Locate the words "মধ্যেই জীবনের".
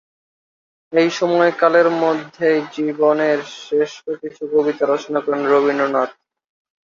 2.03-3.39